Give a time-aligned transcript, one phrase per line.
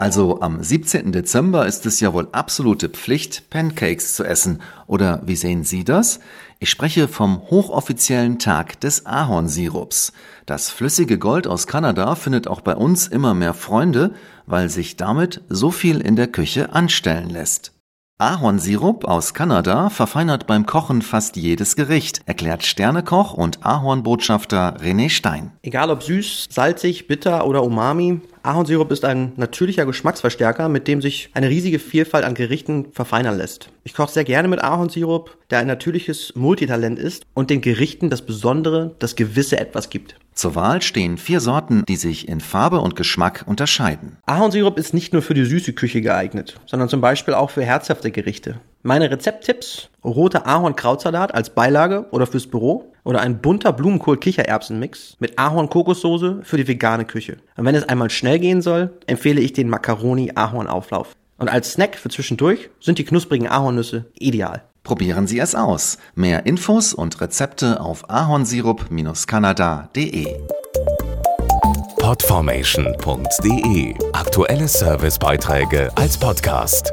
[0.00, 1.12] Also am 17.
[1.12, 4.62] Dezember ist es ja wohl absolute Pflicht, Pancakes zu essen.
[4.86, 6.20] Oder wie sehen Sie das?
[6.58, 10.14] Ich spreche vom hochoffiziellen Tag des Ahornsirups.
[10.46, 14.14] Das flüssige Gold aus Kanada findet auch bei uns immer mehr Freunde,
[14.46, 17.72] weil sich damit so viel in der Küche anstellen lässt.
[18.16, 25.52] Ahornsirup aus Kanada verfeinert beim Kochen fast jedes Gericht, erklärt Sternekoch und Ahornbotschafter René Stein.
[25.62, 31.28] Egal ob süß, salzig, bitter oder umami, Ahornsirup ist ein natürlicher Geschmacksverstärker, mit dem sich
[31.34, 33.70] eine riesige Vielfalt an Gerichten verfeinern lässt.
[33.84, 38.22] Ich koche sehr gerne mit Ahornsirup, der ein natürliches Multitalent ist und den Gerichten das
[38.22, 40.16] Besondere, das gewisse Etwas gibt.
[40.32, 44.16] Zur Wahl stehen vier Sorten, die sich in Farbe und Geschmack unterscheiden.
[44.24, 48.10] Ahornsirup ist nicht nur für die süße Küche geeignet, sondern zum Beispiel auch für herzhafte
[48.10, 48.58] Gerichte.
[48.82, 56.42] Meine Rezepttipps: roter Ahorn-Krautsalat als Beilage oder fürs Büro oder ein bunter Blumenkohl-Kichererbsen-Mix mit Ahorn-Kokossoße
[56.44, 57.38] für die vegane Küche.
[57.56, 61.16] Und wenn es einmal schnell gehen soll, empfehle ich den Macaroni-Ahorn-Auflauf.
[61.36, 64.62] Und als Snack für zwischendurch sind die knusprigen Ahornnüsse ideal.
[64.84, 65.98] Probieren Sie es aus.
[66.14, 70.36] Mehr Infos und Rezepte auf ahornsirup-kanada.de.
[71.98, 76.92] Podformation.de Aktuelle Servicebeiträge als Podcast.